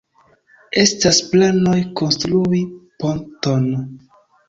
[0.83, 2.65] Estas planoj konstrui
[3.07, 3.73] ponton.